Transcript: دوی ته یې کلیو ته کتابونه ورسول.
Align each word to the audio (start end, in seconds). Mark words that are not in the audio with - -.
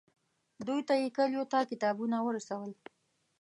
دوی 0.67 0.79
ته 0.87 0.93
یې 1.01 1.07
کلیو 1.17 1.43
ته 1.51 1.59
کتابونه 1.71 2.17
ورسول. 2.21 2.71